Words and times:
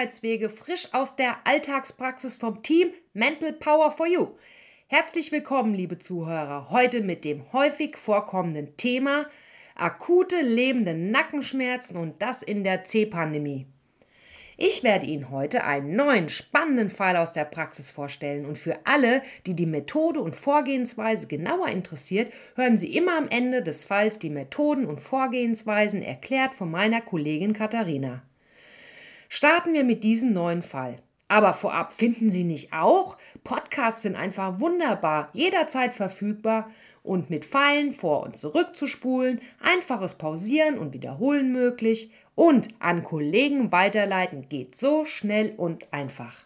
Gesundheitswege 0.00 0.48
frisch 0.48 0.94
aus 0.94 1.14
der 1.14 1.36
Alltagspraxis 1.44 2.38
vom 2.38 2.62
Team 2.62 2.88
Mental 3.12 3.52
Power 3.52 3.90
for 3.90 4.06
You. 4.06 4.28
Herzlich 4.86 5.30
willkommen, 5.30 5.74
liebe 5.74 5.98
Zuhörer, 5.98 6.70
heute 6.70 7.02
mit 7.02 7.22
dem 7.22 7.52
häufig 7.52 7.98
vorkommenden 7.98 8.78
Thema 8.78 9.26
akute 9.74 10.40
lebende 10.40 10.94
Nackenschmerzen 10.94 11.98
und 11.98 12.22
das 12.22 12.42
in 12.42 12.64
der 12.64 12.84
C-Pandemie. 12.84 13.66
Ich 14.56 14.82
werde 14.82 15.04
Ihnen 15.04 15.28
heute 15.28 15.64
einen 15.64 15.96
neuen 15.96 16.30
spannenden 16.30 16.88
Fall 16.88 17.18
aus 17.18 17.34
der 17.34 17.44
Praxis 17.44 17.90
vorstellen 17.90 18.46
und 18.46 18.56
für 18.56 18.78
alle, 18.84 19.22
die 19.44 19.54
die 19.54 19.66
Methode 19.66 20.22
und 20.22 20.34
Vorgehensweise 20.34 21.26
genauer 21.26 21.68
interessiert, 21.68 22.32
hören 22.54 22.78
Sie 22.78 22.96
immer 22.96 23.18
am 23.18 23.28
Ende 23.28 23.62
des 23.62 23.84
Falls 23.84 24.18
die 24.18 24.30
Methoden 24.30 24.86
und 24.86 24.98
Vorgehensweisen 24.98 26.02
erklärt 26.02 26.54
von 26.54 26.70
meiner 26.70 27.02
Kollegin 27.02 27.52
Katharina. 27.52 28.22
Starten 29.32 29.74
wir 29.74 29.84
mit 29.84 30.02
diesem 30.02 30.32
neuen 30.32 30.60
Fall. 30.60 30.98
Aber 31.28 31.54
vorab 31.54 31.92
finden 31.92 32.32
Sie 32.32 32.42
nicht 32.42 32.72
auch? 32.72 33.16
Podcasts 33.44 34.02
sind 34.02 34.16
einfach 34.16 34.58
wunderbar, 34.58 35.28
jederzeit 35.32 35.94
verfügbar 35.94 36.68
und 37.04 37.30
mit 37.30 37.44
Pfeilen 37.44 37.92
vor 37.92 38.24
und 38.24 38.36
zurück 38.36 38.76
zu 38.76 38.88
spulen, 38.88 39.40
einfaches 39.60 40.16
Pausieren 40.16 40.78
und 40.78 40.92
Wiederholen 40.92 41.52
möglich 41.52 42.10
und 42.34 42.66
an 42.80 43.04
Kollegen 43.04 43.70
weiterleiten 43.70 44.48
geht 44.48 44.74
so 44.74 45.04
schnell 45.04 45.54
und 45.56 45.92
einfach. 45.92 46.44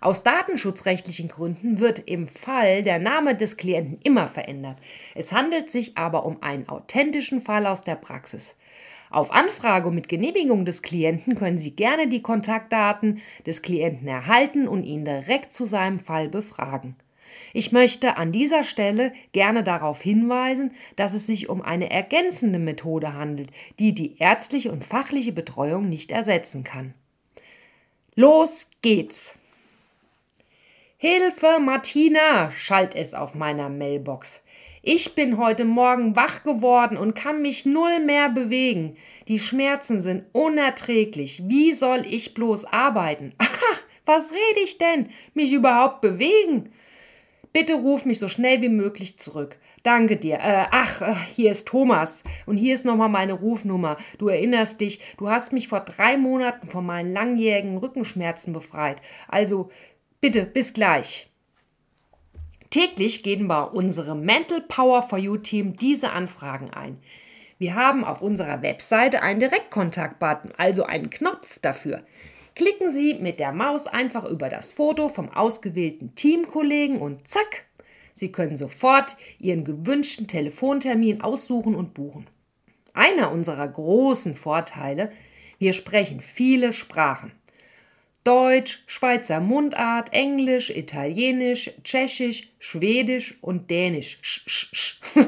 Aus 0.00 0.24
datenschutzrechtlichen 0.24 1.28
Gründen 1.28 1.78
wird 1.78 2.00
im 2.00 2.26
Fall 2.26 2.82
der 2.82 2.98
Name 2.98 3.36
des 3.36 3.56
Klienten 3.56 4.00
immer 4.02 4.26
verändert. 4.26 4.78
Es 5.14 5.32
handelt 5.32 5.70
sich 5.70 5.96
aber 5.96 6.26
um 6.26 6.42
einen 6.42 6.68
authentischen 6.68 7.40
Fall 7.40 7.68
aus 7.68 7.84
der 7.84 7.94
Praxis. 7.94 8.56
Auf 9.14 9.30
Anfrage 9.30 9.92
mit 9.92 10.08
Genehmigung 10.08 10.64
des 10.64 10.82
Klienten 10.82 11.36
können 11.36 11.56
Sie 11.56 11.70
gerne 11.70 12.08
die 12.08 12.20
Kontaktdaten 12.20 13.22
des 13.46 13.62
Klienten 13.62 14.08
erhalten 14.08 14.66
und 14.66 14.82
ihn 14.82 15.04
direkt 15.04 15.52
zu 15.52 15.66
seinem 15.66 16.00
Fall 16.00 16.28
befragen. 16.28 16.96
Ich 17.52 17.70
möchte 17.70 18.16
an 18.16 18.32
dieser 18.32 18.64
Stelle 18.64 19.12
gerne 19.30 19.62
darauf 19.62 20.02
hinweisen, 20.02 20.72
dass 20.96 21.14
es 21.14 21.26
sich 21.26 21.48
um 21.48 21.62
eine 21.62 21.92
ergänzende 21.92 22.58
Methode 22.58 23.12
handelt, 23.12 23.52
die 23.78 23.94
die 23.94 24.18
ärztliche 24.18 24.72
und 24.72 24.82
fachliche 24.82 25.30
Betreuung 25.30 25.88
nicht 25.88 26.10
ersetzen 26.10 26.64
kann. 26.64 26.92
Los 28.16 28.68
geht's! 28.82 29.38
Hilfe, 30.96 31.60
Martina! 31.60 32.50
schallt 32.50 32.96
es 32.96 33.14
auf 33.14 33.36
meiner 33.36 33.68
Mailbox. 33.68 34.40
Ich 34.86 35.14
bin 35.14 35.38
heute 35.38 35.64
Morgen 35.64 36.14
wach 36.14 36.42
geworden 36.42 36.98
und 36.98 37.14
kann 37.14 37.40
mich 37.40 37.64
null 37.64 38.00
mehr 38.00 38.28
bewegen. 38.28 38.98
Die 39.28 39.38
Schmerzen 39.38 40.02
sind 40.02 40.26
unerträglich. 40.32 41.42
Wie 41.46 41.72
soll 41.72 42.04
ich 42.06 42.34
bloß 42.34 42.66
arbeiten? 42.66 43.32
Aha, 43.38 43.78
was 44.04 44.32
rede 44.32 44.60
ich 44.62 44.76
denn? 44.76 45.08
Mich 45.32 45.52
überhaupt 45.52 46.02
bewegen? 46.02 46.70
Bitte 47.54 47.76
ruf 47.76 48.04
mich 48.04 48.18
so 48.18 48.28
schnell 48.28 48.60
wie 48.60 48.68
möglich 48.68 49.18
zurück. 49.18 49.56
Danke 49.84 50.18
dir. 50.18 50.34
Äh, 50.34 50.66
ach, 50.70 51.00
äh, 51.00 51.14
hier 51.34 51.52
ist 51.52 51.66
Thomas. 51.66 52.22
Und 52.44 52.58
hier 52.58 52.74
ist 52.74 52.84
nochmal 52.84 53.08
meine 53.08 53.32
Rufnummer. 53.32 53.96
Du 54.18 54.28
erinnerst 54.28 54.82
dich, 54.82 55.00
du 55.16 55.30
hast 55.30 55.54
mich 55.54 55.68
vor 55.68 55.80
drei 55.80 56.18
Monaten 56.18 56.66
von 56.68 56.84
meinen 56.84 57.14
langjährigen 57.14 57.78
Rückenschmerzen 57.78 58.52
befreit. 58.52 59.00
Also, 59.28 59.70
bitte, 60.20 60.44
bis 60.44 60.74
gleich. 60.74 61.30
Täglich 62.74 63.22
gehen 63.22 63.46
bei 63.46 63.62
unserem 63.62 64.24
Mental 64.24 64.60
Power 64.60 65.00
for 65.02 65.16
You 65.16 65.36
Team 65.36 65.76
diese 65.76 66.10
Anfragen 66.10 66.70
ein. 66.70 66.98
Wir 67.56 67.76
haben 67.76 68.02
auf 68.02 68.20
unserer 68.20 68.62
Webseite 68.62 69.22
einen 69.22 69.38
Direktkontakt-Button, 69.38 70.50
also 70.56 70.82
einen 70.82 71.08
Knopf 71.08 71.60
dafür. 71.60 72.02
Klicken 72.56 72.90
Sie 72.90 73.14
mit 73.14 73.38
der 73.38 73.52
Maus 73.52 73.86
einfach 73.86 74.24
über 74.24 74.48
das 74.48 74.72
Foto 74.72 75.08
vom 75.08 75.30
ausgewählten 75.30 76.16
Teamkollegen 76.16 76.98
und 76.98 77.28
zack, 77.28 77.66
Sie 78.12 78.32
können 78.32 78.56
sofort 78.56 79.14
Ihren 79.38 79.62
gewünschten 79.62 80.26
Telefontermin 80.26 81.20
aussuchen 81.20 81.76
und 81.76 81.94
buchen. 81.94 82.26
Einer 82.92 83.30
unserer 83.30 83.68
großen 83.68 84.34
Vorteile, 84.34 85.12
wir 85.58 85.74
sprechen 85.74 86.20
viele 86.20 86.72
Sprachen. 86.72 87.30
Deutsch, 88.24 88.82
Schweizer 88.86 89.40
Mundart, 89.40 90.12
Englisch, 90.12 90.70
Italienisch, 90.70 91.70
Tschechisch, 91.84 92.50
Schwedisch 92.58 93.36
und 93.40 93.70
Dänisch. 93.70 94.18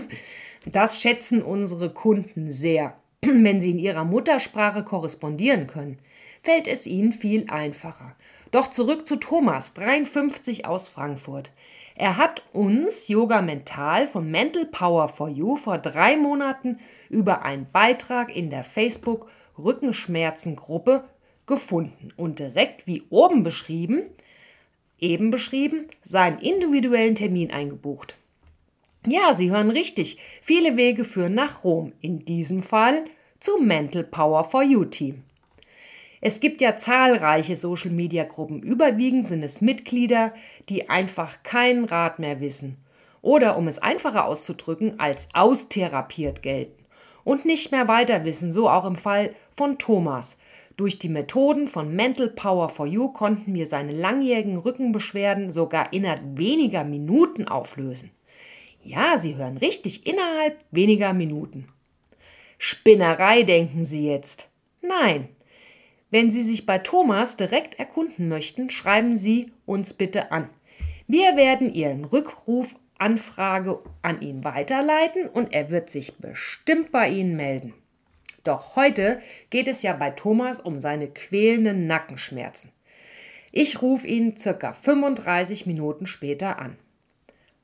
Das 0.69 1.01
schätzen 1.01 1.43
unsere 1.43 1.91
Kunden 1.91 2.51
sehr, 2.51 2.97
wenn 3.21 3.61
sie 3.61 3.71
in 3.71 3.79
ihrer 3.79 4.03
Muttersprache 4.03 4.83
korrespondieren 4.83 5.69
können 5.69 6.01
fällt 6.47 6.69
es 6.69 6.87
ihnen 6.87 7.13
viel 7.13 7.51
einfacher. 7.51 8.15
Doch 8.53 8.71
zurück 8.71 9.09
zu 9.09 9.17
Thomas, 9.17 9.75
53 9.75 10.65
aus 10.65 10.87
Frankfurt. 10.87 11.51
Er 11.97 12.17
hat 12.17 12.45
uns 12.53 13.09
Yoga 13.09 13.43
Mental 13.43 14.07
von 14.07 14.31
Mental 14.31 14.65
Power 14.65 15.09
for 15.09 15.29
You 15.29 15.57
vor 15.57 15.79
drei 15.79 16.17
Monaten 16.17 16.79
über 17.11 17.43
einen 17.43 17.67
Beitrag 17.73 18.35
in 18.35 18.49
der 18.49 18.63
Facebook 18.63 19.29
Rückenschmerzengruppe 19.59 21.03
gefunden 21.47 22.09
und 22.17 22.39
direkt 22.39 22.87
wie 22.87 23.05
oben 23.11 23.43
beschrieben, 23.43 24.03
eben 24.99 25.31
beschrieben, 25.31 25.87
seinen 26.03 26.39
individuellen 26.39 27.15
Termin 27.15 27.51
eingebucht. 27.51 28.17
Ja, 29.07 29.35
Sie 29.35 29.51
hören 29.51 29.71
richtig. 29.71 30.19
Viele 30.43 30.77
Wege 30.77 31.05
führen 31.05 31.35
nach 31.35 31.63
Rom. 31.63 31.93
In 32.01 32.25
diesem 32.25 32.63
Fall 32.63 33.05
zum 33.39 33.67
Mental 33.67 34.03
Power 34.03 34.43
for 34.45 34.63
You 34.63 34.85
Team. 34.85 35.23
Es 36.21 36.41
gibt 36.41 36.61
ja 36.61 36.77
zahlreiche 36.77 37.55
Social-Media-Gruppen. 37.55 38.63
Überwiegend 38.63 39.27
sind 39.27 39.45
es 39.45 39.61
Mitglieder, 39.61 40.35
die 40.69 40.89
einfach 40.89 41.45
keinen 41.45 41.85
Rat 41.85 42.19
mehr 42.19 42.41
wissen. 42.41 42.79
Oder, 43.23 43.57
um 43.57 43.69
es 43.69 43.79
einfacher 43.79 44.25
auszudrücken, 44.25 44.99
als 44.99 45.29
austherapiert 45.35 46.43
gelten. 46.43 46.85
Und 47.23 47.45
nicht 47.45 47.71
mehr 47.71 47.87
weiter 47.87 48.25
wissen, 48.25 48.51
so 48.51 48.69
auch 48.69 48.85
im 48.85 48.97
Fall 48.97 49.35
von 49.57 49.79
Thomas. 49.79 50.39
Durch 50.77 50.99
die 50.99 51.09
Methoden 51.09 51.69
von 51.69 51.95
Mental 51.97 52.29
Power 52.29 52.69
for 52.69 52.87
You 52.87 53.09
konnten 53.09 53.55
wir 53.55 53.67
seine 53.67 53.93
langjährigen 53.93 54.59
Rückenbeschwerden 54.59 55.51
sogar 55.51 55.93
innerhalb 55.93 56.39
weniger 56.39 56.85
Minuten 56.85 57.49
auflösen. 57.49 58.11
Ja, 58.83 59.19
Sie 59.19 59.37
hören 59.37 59.57
richtig, 59.57 60.07
innerhalb 60.07 60.59
weniger 60.71 61.15
Minuten. 61.15 61.69
Spinnerei 62.59 63.43
denken 63.43 63.85
Sie 63.85 64.07
jetzt. 64.07 64.51
Nein, 64.83 65.29
wenn 66.11 66.31
Sie 66.31 66.43
sich 66.43 66.67
bei 66.67 66.79
Thomas 66.79 67.37
direkt 67.37 67.79
erkunden 67.79 68.29
möchten, 68.29 68.71
schreiben 68.71 69.17
Sie 69.17 69.53
uns 69.65 69.95
bitte 69.95 70.31
an. 70.31 70.51
Wir 71.07 71.37
werden 71.37 71.73
Ihren 71.75 72.05
Rückrufanfrage 72.05 73.81
an 74.03 74.21
ihn 74.21 74.45
weiterleiten 74.45 75.29
und 75.29 75.53
er 75.53 75.71
wird 75.71 75.91
sich 75.91 76.17
bestimmt 76.17 76.93
bei 76.93 77.09
Ihnen 77.09 77.37
melden. 77.37 77.75
Doch 78.47 78.77
heute 78.77 79.21
geht 79.51 79.67
es 79.67 79.83
ja 79.83 79.93
bei 79.93 80.11
Thomas 80.11 80.61
um 80.61 80.81
seine 80.81 81.09
quälenden 81.09 81.89
Nackenschmerzen. 81.89 82.71
Ich 83.51 83.83
rufe 83.83 84.07
ihn 84.07 84.37
circa 84.37 84.73
35 84.73 85.67
Minuten 85.67 86.07
später 86.07 86.61
an. 86.61 86.77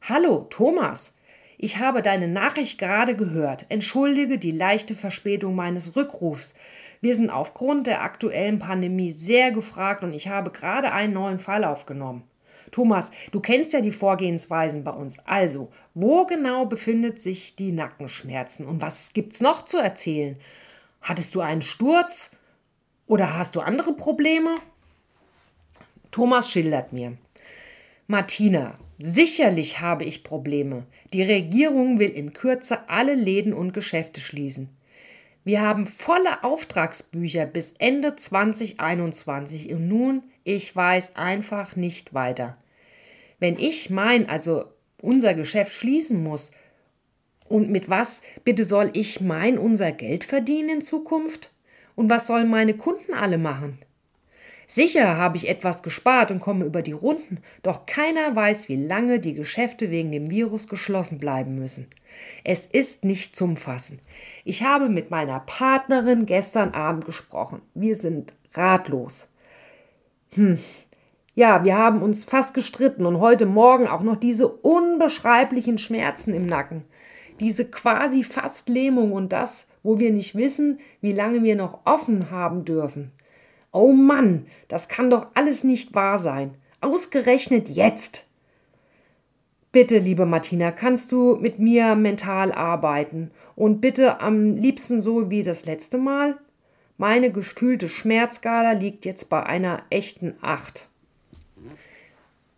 Hallo, 0.01 0.47
Thomas. 0.51 1.15
Ich 1.57 1.77
habe 1.77 2.03
deine 2.03 2.27
Nachricht 2.27 2.79
gerade 2.79 3.15
gehört. 3.15 3.67
Entschuldige 3.69 4.39
die 4.39 4.51
leichte 4.51 4.97
Verspätung 4.97 5.55
meines 5.55 5.95
Rückrufs. 5.95 6.55
Wir 7.01 7.15
sind 7.15 7.31
aufgrund 7.31 7.87
der 7.87 8.03
aktuellen 8.03 8.59
Pandemie 8.59 9.13
sehr 9.13 9.53
gefragt 9.53 10.03
und 10.03 10.13
ich 10.13 10.27
habe 10.27 10.51
gerade 10.51 10.91
einen 10.91 11.13
neuen 11.13 11.39
Fall 11.39 11.65
aufgenommen. 11.65 12.25
Thomas, 12.73 13.13
du 13.31 13.39
kennst 13.39 13.73
ja 13.73 13.83
die 13.83 13.93
Vorgehensweisen 13.93 14.83
bei 14.83 14.93
uns. 14.93 15.21
Also, 15.27 15.71
wo 15.95 16.27
genau 16.27 16.67
befindet 16.67 17.21
sich 17.21 17.55
die 17.55 17.71
Nackenschmerzen 17.71 18.67
und 18.67 18.81
was 18.81 19.13
gibt's 19.13 19.41
noch 19.41 19.65
zu 19.65 19.79
erzählen? 19.79 20.37
Hattest 21.03 21.35
du 21.35 21.41
einen 21.41 21.63
Sturz 21.63 22.31
oder 23.07 23.37
hast 23.37 23.57
du 23.57 23.61
andere 23.61 23.93
Probleme? 23.93 24.55
Thomas 26.13 26.51
schildert 26.51 26.93
mir. 26.93 27.19
Martina, 28.07 28.75
sicherlich 28.99 29.81
habe 29.81 30.05
ich 30.05 30.23
Probleme. 30.23 30.87
Die 31.13 31.23
Regierung 31.23 31.99
will 31.99 32.11
in 32.11 32.33
Kürze 32.33 32.89
alle 32.89 33.15
Läden 33.15 33.53
und 33.53 33.73
Geschäfte 33.73 34.21
schließen. 34.21 34.69
Wir 35.45 35.61
haben 35.61 35.89
volle 35.89 36.45
Auftragsbücher 36.45 37.47
bis 37.47 37.75
Ende 37.79 38.15
2021 38.15 39.73
und 39.73 39.89
nun, 39.89 40.23
ich 40.45 40.75
weiß 40.75 41.17
einfach 41.17 41.75
nicht 41.75 42.15
weiter. 42.15 42.57
Wenn 43.41 43.59
ich 43.59 43.91
mein, 43.91 44.29
also 44.29 44.67
unser 45.01 45.35
Geschäft 45.35 45.75
schließen 45.75 46.23
muss, 46.23 46.53
und 47.53 47.71
mit 47.71 47.91
was 47.91 48.23
bitte 48.45 48.65
soll 48.65 48.91
ich 48.95 49.21
mein, 49.21 49.59
unser 49.59 49.93
Geld 49.93 50.25
verdienen 50.25 50.71
in 50.71 50.83
Zukunft? 50.83 51.53
Und 51.95 52.09
was 52.09 52.27
sollen 52.27 52.49
meine 52.49 52.75
Kunden 52.75 53.13
alle 53.13 53.37
machen? 53.37 53.79
Sicher 54.67 55.19
habe 55.19 55.37
ich 55.37 55.51
etwas 55.51 55.83
gespart 55.83 56.31
und 56.31 56.41
komme 56.41 56.65
über 56.65 56.81
die 56.81 56.93
Runden, 56.93 57.43
doch 57.63 57.85
keiner 57.85 58.35
weiß, 58.35 58.71
wie 58.71 58.83
lange 58.83 59.21
die 59.21 59.35
Geschäfte 59.35 59.91
wegen 59.91 60.11
dem 60.11 60.31
Virus 60.31 60.67
geschlossen 60.67 61.19
bleiben 61.19 61.57
müssen. 61.57 61.89
Es 62.43 62.65
ist 62.65 63.05
nicht 63.05 63.37
zum 63.37 63.59
Fassen. 63.59 63.99
Ich 64.47 64.63
habe 64.63 64.89
mit 64.89 65.11
meiner 65.11 65.41
Partnerin 65.41 66.25
gestern 66.25 66.71
Abend 66.71 67.05
gesprochen. 67.05 67.61
Wir 67.75 67.97
sind 67.97 68.33
ratlos. 68.55 69.29
Hm. 70.31 70.59
Ja, 71.35 71.65
wir 71.65 71.77
haben 71.77 72.01
uns 72.01 72.25
fast 72.25 72.55
gestritten 72.55 73.05
und 73.05 73.21
heute 73.21 73.45
Morgen 73.45 73.89
auch 73.89 74.03
noch 74.03 74.17
diese 74.17 74.49
unbeschreiblichen 74.49 75.77
Schmerzen 75.77 76.33
im 76.33 76.47
Nacken. 76.47 76.85
Diese 77.43 77.65
quasi 77.65 78.23
fast 78.23 78.69
Lähmung 78.69 79.11
und 79.11 79.33
das, 79.33 79.67
wo 79.83 79.99
wir 79.99 80.13
nicht 80.13 80.37
wissen, 80.37 80.79
wie 81.01 81.13
lange 81.13 81.43
wir 81.43 81.57
noch 81.57 81.81
offen 81.85 82.31
haben 82.31 82.65
dürfen. 82.65 83.11
Oh 83.73 83.93
Mann, 83.93 84.47
das 84.69 84.87
kann 84.87 85.11
doch 85.11 85.27
alles 85.35 85.65
nicht 85.65 85.93
wahr 85.93 86.21
sein. 86.21 86.55
Ausgerechnet 86.81 87.69
jetzt. 87.69 88.29
Bitte, 89.73 89.99
liebe 89.99 90.25
Martina, 90.25 90.71
kannst 90.71 91.11
du 91.11 91.35
mit 91.35 91.59
mir 91.59 91.97
mental 91.97 92.53
arbeiten 92.53 93.33
und 93.57 93.81
bitte 93.81 94.21
am 94.21 94.55
liebsten 94.55 95.01
so 95.01 95.29
wie 95.29 95.43
das 95.43 95.67
letzte 95.67 95.99
Mal? 95.99 96.39
Meine 96.97 97.33
gefühlte 97.33 97.89
Schmerzskala 97.89 98.71
liegt 98.71 99.05
jetzt 99.05 99.29
bei 99.29 99.43
einer 99.43 99.83
echten 99.91 100.37
Acht. 100.43 100.87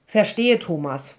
Verstehe, 0.05 0.59
Thomas, 0.59 1.15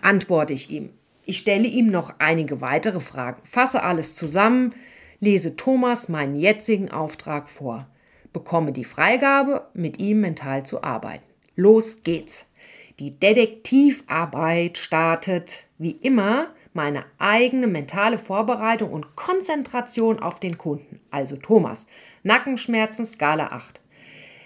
antworte 0.00 0.54
ich 0.54 0.70
ihm. 0.70 0.88
Ich 1.26 1.38
stelle 1.38 1.66
ihm 1.66 1.86
noch 1.86 2.14
einige 2.18 2.60
weitere 2.60 3.00
Fragen, 3.00 3.40
fasse 3.44 3.82
alles 3.82 4.14
zusammen, 4.14 4.74
lese 5.20 5.56
Thomas 5.56 6.08
meinen 6.08 6.36
jetzigen 6.36 6.90
Auftrag 6.90 7.48
vor, 7.48 7.86
bekomme 8.32 8.72
die 8.72 8.84
Freigabe, 8.84 9.66
mit 9.72 9.98
ihm 9.98 10.20
mental 10.20 10.66
zu 10.66 10.82
arbeiten. 10.82 11.24
Los 11.56 12.02
geht's. 12.02 12.50
Die 12.98 13.18
Detektivarbeit 13.18 14.78
startet 14.78 15.64
wie 15.78 15.92
immer 15.92 16.48
meine 16.74 17.04
eigene 17.18 17.68
mentale 17.68 18.18
Vorbereitung 18.18 18.92
und 18.92 19.16
Konzentration 19.16 20.18
auf 20.18 20.40
den 20.40 20.58
Kunden, 20.58 21.00
also 21.10 21.36
Thomas. 21.36 21.86
Nackenschmerzen 22.22 23.06
Skala 23.06 23.46
8. 23.46 23.80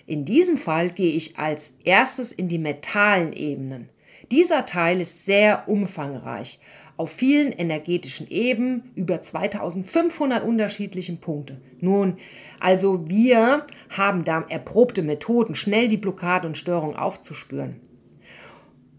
In 0.07 0.25
diesem 0.25 0.57
Fall 0.57 0.91
gehe 0.91 1.13
ich 1.13 1.39
als 1.39 1.75
erstes 1.85 2.33
in 2.33 2.49
die 2.49 2.59
mentalen 2.59 3.33
Ebenen. 3.33 3.89
Dieser 4.31 4.67
Teil 4.67 5.01
ist 5.01 5.25
sehr 5.25 5.69
umfangreich, 5.69 6.61
auf 6.99 7.11
vielen 7.11 7.53
energetischen 7.53 8.29
Ebenen 8.29 8.91
über 8.95 9.23
2500 9.23 10.45
unterschiedlichen 10.45 11.19
Punkte. 11.19 11.57
Nun, 11.81 12.19
also 12.61 13.09
wir 13.09 13.67
haben 13.89 14.25
da 14.25 14.45
erprobte 14.49 15.03
Methoden, 15.03 15.55
schnell 15.55 15.89
die 15.89 15.97
Blockade 15.97 16.47
und 16.47 16.59
Störung 16.59 16.97
aufzuspüren. 16.97 17.81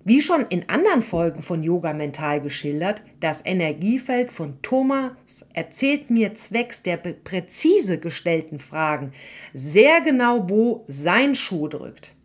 Wie 0.06 0.22
schon 0.22 0.46
in 0.48 0.70
anderen 0.70 1.02
Folgen 1.02 1.42
von 1.42 1.62
Yoga 1.62 1.94
Mental 1.94 2.40
geschildert, 2.40 3.04
das 3.20 3.46
Energiefeld 3.46 4.32
von 4.32 4.62
Thomas 4.62 5.46
erzählt 5.54 6.10
mir 6.10 6.34
zwecks 6.36 6.82
der 6.82 6.98
präzise 6.98 8.00
gestellten 8.00 8.60
Fragen 8.60 9.12
sehr 9.54 10.00
genau, 10.02 10.50
wo 10.50 10.86
sein 10.88 11.36
Schuh 11.36 11.68
drückt. 11.68 12.16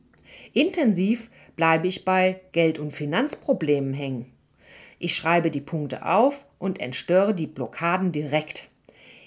Intensiv 0.52 1.30
bleibe 1.56 1.88
ich 1.88 2.04
bei 2.04 2.40
Geld- 2.52 2.78
und 2.78 2.92
Finanzproblemen 2.92 3.92
hängen. 3.92 4.33
Ich 5.04 5.16
schreibe 5.16 5.50
die 5.50 5.60
Punkte 5.60 6.06
auf 6.06 6.46
und 6.58 6.80
entstöre 6.80 7.34
die 7.34 7.46
Blockaden 7.46 8.10
direkt. 8.10 8.70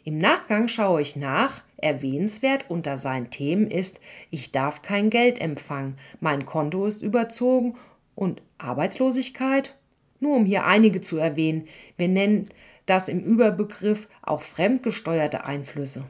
Im 0.06 0.18
Nachgang 0.18 0.68
schaue 0.68 1.04
ich 1.04 1.16
nach, 1.16 1.62
erwähnenswert 1.78 2.66
unter 2.68 2.98
seinen 2.98 3.30
Themen 3.30 3.70
ist, 3.70 4.02
ich 4.32 4.52
darf 4.52 4.82
kein 4.82 5.12
Geld 5.12 5.40
empfangen, 5.40 6.00
mein 6.20 6.48
Konto 6.48 6.88
ist 6.88 7.04
überzogen 7.04 7.76
und 8.16 8.42
Arbeitslosigkeit? 8.58 9.76
Nur 10.20 10.38
um 10.38 10.46
hier 10.46 10.66
einige 10.66 11.00
zu 11.00 11.18
erwähnen, 11.18 11.68
wir 11.96 12.08
nennen 12.08 12.50
das 12.88 13.08
im 13.08 13.20
Überbegriff 13.20 14.10
auch 14.24 14.42
fremdgesteuerte 14.42 15.46
Einflüsse. 15.46 16.06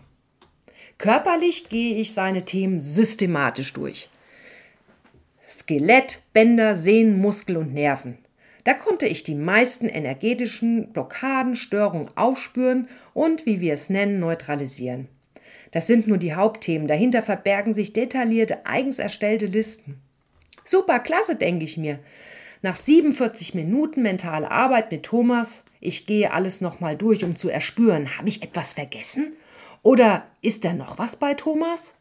Körperlich 0.98 1.68
gehe 1.68 1.98
ich 1.98 2.14
seine 2.14 2.46
Themen 2.46 2.80
systematisch 2.80 3.74
durch. 3.74 4.10
Skelett, 5.44 6.22
Bänder, 6.32 6.78
Sehnen, 6.78 7.20
Muskel 7.20 7.58
und 7.58 7.74
Nerven. 7.74 8.18
Da 8.68 8.74
konnte 8.74 9.08
ich 9.08 9.24
die 9.24 9.34
meisten 9.34 9.88
energetischen 9.88 10.92
Blockaden, 10.92 11.56
Störungen 11.56 12.10
aufspüren 12.18 12.90
und, 13.14 13.46
wie 13.46 13.62
wir 13.62 13.72
es 13.72 13.90
nennen, 13.90 14.20
neutralisieren. 14.20 15.08
Das 15.72 15.88
sind 15.88 16.06
nur 16.06 16.18
die 16.18 16.34
Hauptthemen. 16.34 16.86
Dahinter 16.86 17.24
verbergen 17.24 17.72
sich 17.72 17.94
detaillierte, 17.94 18.66
eigens 18.66 19.00
erstellte 19.00 19.46
Listen. 19.46 20.02
Super 20.66 21.00
klasse, 21.00 21.38
denke 21.38 21.64
ich 21.64 21.78
mir. 21.78 22.00
Nach 22.62 22.76
47 22.76 23.56
Minuten 23.56 24.02
mentale 24.02 24.52
Arbeit 24.52 24.92
mit 24.92 25.04
Thomas, 25.04 25.64
ich 25.80 26.06
gehe 26.06 26.34
alles 26.34 26.60
nochmal 26.60 26.98
durch, 26.98 27.24
um 27.24 27.38
zu 27.38 27.48
erspüren, 27.48 28.18
habe 28.18 28.28
ich 28.28 28.44
etwas 28.44 28.74
vergessen? 28.74 29.38
Oder 29.82 30.28
ist 30.42 30.66
da 30.66 30.74
noch 30.74 31.00
was 31.00 31.16
bei 31.16 31.36
Thomas? 31.36 31.96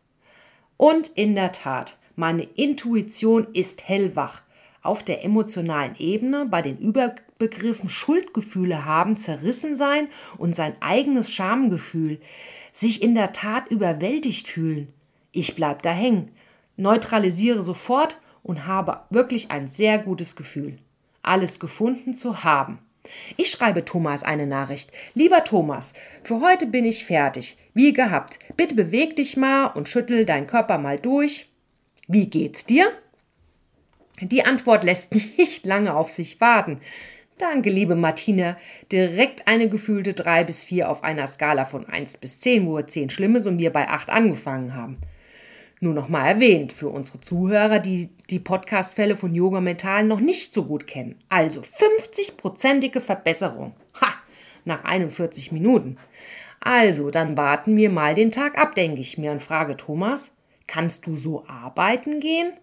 Und 0.76 1.12
in 1.14 1.36
der 1.36 1.52
Tat, 1.52 1.96
meine 2.16 2.42
Intuition 2.42 3.46
ist 3.52 3.88
hellwach. 3.88 4.42
Auf 4.86 5.02
der 5.02 5.24
emotionalen 5.24 5.96
Ebene 5.98 6.46
bei 6.46 6.62
den 6.62 6.78
Überbegriffen 6.78 7.88
Schuldgefühle 7.88 8.84
haben, 8.84 9.16
zerrissen 9.16 9.74
sein 9.74 10.06
und 10.38 10.54
sein 10.54 10.76
eigenes 10.78 11.32
Schamgefühl, 11.32 12.20
sich 12.70 13.02
in 13.02 13.16
der 13.16 13.32
Tat 13.32 13.66
überwältigt 13.68 14.46
fühlen. 14.46 14.86
Ich 15.32 15.56
bleib 15.56 15.82
da 15.82 15.90
hängen, 15.90 16.30
neutralisiere 16.76 17.64
sofort 17.64 18.20
und 18.44 18.68
habe 18.68 19.00
wirklich 19.10 19.50
ein 19.50 19.66
sehr 19.66 19.98
gutes 19.98 20.36
Gefühl, 20.36 20.78
alles 21.20 21.58
gefunden 21.58 22.14
zu 22.14 22.44
haben. 22.44 22.78
Ich 23.36 23.50
schreibe 23.50 23.84
Thomas 23.84 24.22
eine 24.22 24.46
Nachricht. 24.46 24.92
Lieber 25.14 25.42
Thomas, 25.42 25.94
für 26.22 26.40
heute 26.40 26.66
bin 26.66 26.84
ich 26.84 27.04
fertig. 27.04 27.56
Wie 27.74 27.92
gehabt. 27.92 28.38
Bitte 28.56 28.76
beweg 28.76 29.16
dich 29.16 29.36
mal 29.36 29.66
und 29.66 29.88
schüttel 29.88 30.24
deinen 30.24 30.46
Körper 30.46 30.78
mal 30.78 30.98
durch. 30.98 31.48
Wie 32.06 32.28
geht's 32.30 32.66
dir? 32.66 32.92
Die 34.20 34.44
Antwort 34.44 34.84
lässt 34.84 35.14
nicht 35.38 35.66
lange 35.66 35.94
auf 35.94 36.10
sich 36.10 36.40
warten. 36.40 36.80
Danke, 37.38 37.68
liebe 37.68 37.96
Martina. 37.96 38.56
Direkt 38.90 39.46
eine 39.46 39.68
gefühlte 39.68 40.14
3 40.14 40.44
bis 40.44 40.64
4 40.64 40.90
auf 40.90 41.04
einer 41.04 41.26
Skala 41.26 41.66
von 41.66 41.86
1 41.86 42.16
bis 42.16 42.40
10, 42.40 42.66
wo 42.66 42.80
10 42.80 43.10
schlimm 43.10 43.36
ist 43.36 43.46
und 43.46 43.58
wir 43.58 43.72
bei 43.72 43.88
8 43.88 44.08
angefangen 44.08 44.74
haben. 44.74 44.98
Nur 45.78 45.92
noch 45.92 46.08
mal 46.08 46.26
erwähnt 46.26 46.72
für 46.72 46.88
unsere 46.88 47.20
Zuhörer, 47.20 47.78
die 47.78 48.08
die 48.30 48.38
Podcast-Fälle 48.38 49.14
von 49.14 49.34
Yoga 49.34 49.60
Mental 49.60 50.04
noch 50.04 50.20
nicht 50.20 50.54
so 50.54 50.64
gut 50.64 50.86
kennen. 50.86 51.16
Also 51.28 51.60
50-prozentige 51.60 53.00
Verbesserung. 53.00 53.74
Ha! 54.00 54.14
Nach 54.64 54.84
41 54.84 55.52
Minuten. 55.52 55.98
Also, 56.60 57.10
dann 57.10 57.36
warten 57.36 57.76
wir 57.76 57.91
mal 57.91 58.14
den 58.14 58.32
Tag 58.32 58.58
ab, 58.58 58.74
denke 58.74 59.02
ich 59.02 59.19
mir 59.19 59.31
und 59.31 59.43
frage 59.43 59.76
Thomas, 59.76 60.34
kannst 60.67 61.06
du 61.06 61.14
so 61.14 61.44
arbeiten 61.46 62.20
gehen? 62.20 62.55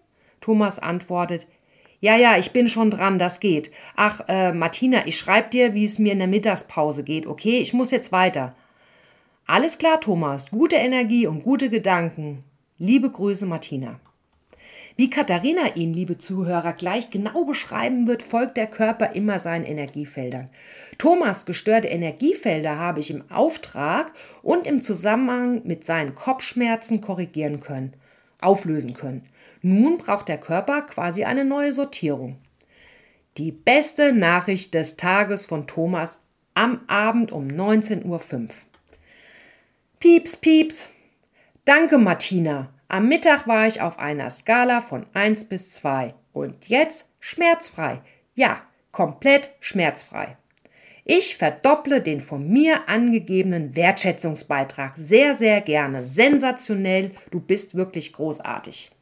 Thomas 0.44 0.78
antwortet, 0.78 1.46
ja, 2.00 2.16
ja, 2.16 2.36
ich 2.36 2.50
bin 2.50 2.68
schon 2.68 2.90
dran, 2.90 3.18
das 3.18 3.40
geht. 3.40 3.70
Ach, 3.96 4.20
äh, 4.28 4.52
Martina, 4.52 5.06
ich 5.06 5.16
schreib 5.16 5.50
dir, 5.52 5.72
wie 5.72 5.84
es 5.84 5.98
mir 5.98 6.12
in 6.12 6.18
der 6.18 6.28
Mittagspause 6.28 7.02
geht, 7.02 7.26
okay? 7.26 7.60
Ich 7.60 7.72
muss 7.72 7.90
jetzt 7.90 8.12
weiter. 8.12 8.54
Alles 9.46 9.78
klar, 9.78 10.02
Thomas, 10.02 10.50
gute 10.50 10.76
Energie 10.76 11.26
und 11.26 11.44
gute 11.44 11.70
Gedanken. 11.70 12.44
Liebe 12.76 13.08
Grüße, 13.08 13.46
Martina. 13.46 14.00
Wie 14.96 15.08
Katharina 15.08 15.76
ihn, 15.76 15.94
liebe 15.94 16.18
Zuhörer, 16.18 16.74
gleich 16.74 17.08
genau 17.08 17.46
beschreiben 17.46 18.06
wird, 18.06 18.22
folgt 18.22 18.58
der 18.58 18.66
Körper 18.66 19.14
immer 19.14 19.38
seinen 19.38 19.64
Energiefeldern. 19.64 20.50
Thomas 20.98 21.46
gestörte 21.46 21.88
Energiefelder 21.88 22.78
habe 22.78 23.00
ich 23.00 23.10
im 23.10 23.24
Auftrag 23.30 24.12
und 24.42 24.66
im 24.66 24.82
Zusammenhang 24.82 25.62
mit 25.64 25.84
seinen 25.84 26.14
Kopfschmerzen 26.14 27.00
korrigieren 27.00 27.60
können, 27.60 27.94
auflösen 28.42 28.92
können. 28.92 29.26
Nun 29.66 29.96
braucht 29.96 30.28
der 30.28 30.36
Körper 30.36 30.82
quasi 30.82 31.24
eine 31.24 31.42
neue 31.42 31.72
Sortierung. 31.72 32.36
Die 33.38 33.50
beste 33.50 34.12
Nachricht 34.12 34.74
des 34.74 34.98
Tages 34.98 35.46
von 35.46 35.66
Thomas 35.66 36.26
am 36.52 36.82
Abend 36.86 37.32
um 37.32 37.48
19.05 37.48 38.04
Uhr. 38.04 38.20
Pieps, 40.00 40.36
pieps, 40.36 40.86
Danke, 41.64 41.96
Martina. 41.96 42.74
Am 42.88 43.08
Mittag 43.08 43.48
war 43.48 43.66
ich 43.66 43.80
auf 43.80 43.98
einer 43.98 44.28
Skala 44.28 44.82
von 44.82 45.06
1 45.14 45.46
bis 45.46 45.70
2 45.70 46.12
und 46.34 46.68
jetzt 46.68 47.08
schmerzfrei. 47.18 48.02
Ja, 48.34 48.60
komplett 48.92 49.48
schmerzfrei. 49.60 50.36
Ich 51.06 51.38
verdopple 51.38 52.02
den 52.02 52.20
von 52.20 52.46
mir 52.46 52.86
angegebenen 52.90 53.74
Wertschätzungsbeitrag 53.74 54.92
sehr, 54.96 55.34
sehr 55.36 55.62
gerne. 55.62 56.04
Sensationell, 56.04 57.12
du 57.30 57.40
bist 57.40 57.74
wirklich 57.74 58.12
großartig. 58.12 58.93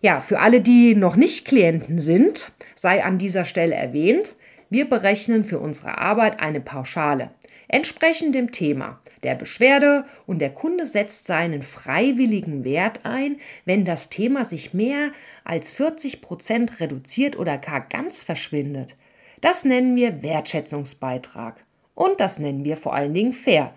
Ja, 0.00 0.20
für 0.20 0.40
alle, 0.40 0.60
die 0.60 0.94
noch 0.94 1.16
nicht 1.16 1.46
Klienten 1.46 1.98
sind, 1.98 2.52
sei 2.74 3.02
an 3.04 3.18
dieser 3.18 3.44
Stelle 3.44 3.74
erwähnt, 3.74 4.34
wir 4.68 4.88
berechnen 4.88 5.44
für 5.44 5.58
unsere 5.58 5.98
Arbeit 5.98 6.40
eine 6.40 6.60
Pauschale 6.60 7.30
entsprechend 7.68 8.34
dem 8.34 8.52
Thema 8.52 9.00
der 9.22 9.34
Beschwerde 9.34 10.04
und 10.26 10.38
der 10.38 10.50
Kunde 10.50 10.86
setzt 10.86 11.26
seinen 11.26 11.62
freiwilligen 11.62 12.64
Wert 12.64 13.00
ein, 13.04 13.38
wenn 13.64 13.84
das 13.84 14.08
Thema 14.08 14.44
sich 14.44 14.72
mehr 14.72 15.10
als 15.44 15.72
40 15.72 16.20
Prozent 16.20 16.80
reduziert 16.80 17.36
oder 17.36 17.58
gar 17.58 17.80
ganz 17.80 18.22
verschwindet. 18.22 18.96
Das 19.40 19.64
nennen 19.64 19.96
wir 19.96 20.22
Wertschätzungsbeitrag. 20.22 21.64
Und 21.94 22.20
das 22.20 22.38
nennen 22.38 22.64
wir 22.64 22.76
vor 22.76 22.94
allen 22.94 23.14
Dingen 23.14 23.32
fair. 23.32 23.74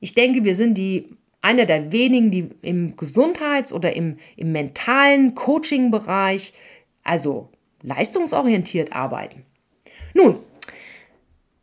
Ich 0.00 0.14
denke, 0.14 0.44
wir 0.44 0.54
sind 0.54 0.76
die 0.76 1.16
einer 1.42 1.66
der 1.66 1.92
wenigen, 1.92 2.30
die 2.30 2.50
im 2.62 2.96
Gesundheits- 2.96 3.72
oder 3.72 3.96
im, 3.96 4.18
im 4.36 4.52
mentalen 4.52 5.34
Coaching-Bereich, 5.34 6.52
also 7.02 7.48
leistungsorientiert 7.82 8.92
arbeiten. 8.92 9.44
Nun, 10.12 10.38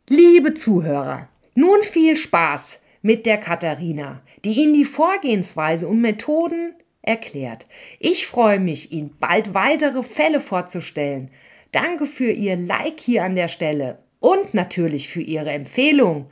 liebe 0.08 0.54
Zuhörer, 0.54 1.28
nun 1.54 1.82
viel 1.82 2.16
Spaß 2.16 2.82
mit 3.02 3.26
der 3.26 3.38
Katharina, 3.38 4.22
die 4.44 4.52
Ihnen 4.52 4.74
die 4.74 4.84
Vorgehensweise 4.84 5.86
und 5.86 6.00
Methoden 6.00 6.74
erklärt. 7.02 7.66
Ich 8.00 8.26
freue 8.26 8.60
mich, 8.60 8.92
Ihnen 8.92 9.16
bald 9.18 9.54
weitere 9.54 10.02
Fälle 10.02 10.40
vorzustellen. 10.40 11.30
Danke 11.72 12.06
für 12.06 12.30
Ihr 12.30 12.56
Like 12.56 13.00
hier 13.00 13.24
an 13.24 13.34
der 13.34 13.48
Stelle 13.48 13.98
und 14.20 14.54
natürlich 14.54 15.08
für 15.08 15.20
Ihre 15.20 15.50
Empfehlung. 15.50 16.30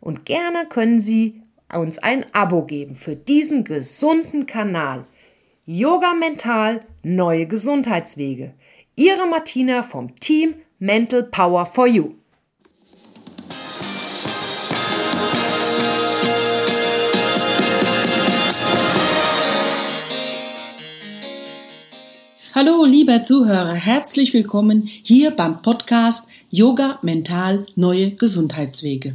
Und 0.00 0.24
gerne 0.24 0.66
können 0.68 1.00
Sie 1.00 1.42
uns 1.76 1.98
ein 1.98 2.24
Abo 2.32 2.64
geben 2.64 2.94
für 2.94 3.14
diesen 3.14 3.64
gesunden 3.64 4.46
Kanal. 4.46 5.06
Yoga 5.66 6.14
Mental, 6.14 6.80
neue 7.02 7.46
Gesundheitswege. 7.46 8.54
Ihre 8.96 9.26
Martina 9.26 9.82
vom 9.82 10.16
Team 10.16 10.54
Mental 10.78 11.24
Power 11.24 11.66
for 11.66 11.86
You. 11.86 12.14
Hallo, 22.54 22.86
lieber 22.86 23.22
Zuhörer, 23.22 23.74
herzlich 23.74 24.34
willkommen 24.34 24.82
hier 24.84 25.30
beim 25.30 25.62
Podcast 25.62 26.26
Yoga 26.50 26.98
Mental 27.02 27.66
Neue 27.76 28.12
Gesundheitswege. 28.12 29.14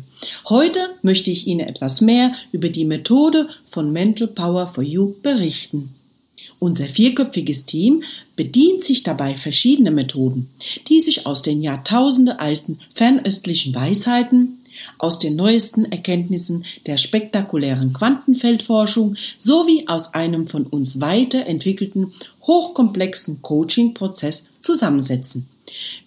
Heute 0.50 0.78
möchte 1.02 1.32
ich 1.32 1.48
Ihnen 1.48 1.68
etwas 1.68 2.00
mehr 2.00 2.32
über 2.52 2.70
die 2.70 2.86
Methode 2.86 3.50
von 3.68 3.92
Mental 3.92 4.28
Power 4.28 4.68
for 4.68 4.84
You 4.84 5.16
berichten. 5.24 5.90
Unser 6.60 6.88
vierköpfiges 6.88 7.66
Team 7.66 8.04
bedient 8.36 8.84
sich 8.84 9.02
dabei 9.02 9.34
verschiedener 9.34 9.90
Methoden, 9.90 10.48
die 10.88 11.02
sich 11.02 11.26
aus 11.26 11.42
den 11.42 11.64
Jahrtausende 11.64 12.40
alten 12.40 12.78
fernöstlichen 12.94 13.74
Weisheiten, 13.74 14.60
aus 15.00 15.18
den 15.18 15.36
neuesten 15.36 15.86
Erkenntnissen 15.86 16.66
der 16.86 16.98
spektakulären 16.98 17.94
Quantenfeldforschung 17.94 19.16
sowie 19.40 19.88
aus 19.88 20.14
einem 20.14 20.48
von 20.48 20.68
uns 20.68 21.02
weiterentwickelten 21.02 22.14
hochkomplexen 22.44 23.42
Coaching-Prozess 23.42 24.46
zusammensetzen. 24.62 25.48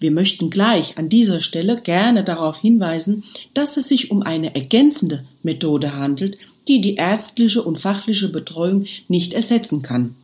Wir 0.00 0.10
möchten 0.10 0.50
gleich 0.50 0.98
an 0.98 1.08
dieser 1.08 1.40
Stelle 1.40 1.80
gerne 1.80 2.24
darauf 2.24 2.58
hinweisen, 2.58 3.24
dass 3.54 3.76
es 3.76 3.88
sich 3.88 4.10
um 4.10 4.22
eine 4.22 4.54
ergänzende 4.54 5.24
Methode 5.42 5.94
handelt, 5.96 6.38
die 6.68 6.80
die 6.80 6.96
ärztliche 6.96 7.62
und 7.62 7.78
fachliche 7.78 8.28
Betreuung 8.28 8.86
nicht 9.08 9.34
ersetzen 9.34 9.82
kann. 9.82 10.14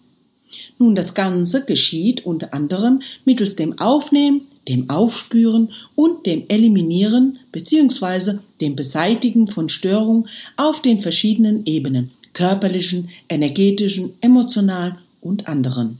Nun, 0.79 0.95
das 0.95 1.15
Ganze 1.15 1.65
geschieht 1.65 2.27
unter 2.27 2.53
anderem 2.53 3.01
mittels 3.25 3.57
dem 3.57 3.79
Aufnehmen, 3.79 4.43
dem 4.69 4.91
Aufspüren 4.91 5.71
und 5.95 6.27
dem 6.27 6.45
Eliminieren 6.49 7.39
bzw. 7.53 8.39
dem 8.61 8.77
Beseitigen 8.77 9.49
von 9.49 9.69
Störungen 9.69 10.29
auf 10.57 10.83
den 10.83 11.01
verschiedenen 11.01 11.65
Ebenen 11.67 12.11
körperlichen, 12.35 13.11
energetischen, 13.29 14.13
emotionalen 14.21 14.97
und 15.21 15.49
anderen. 15.49 15.99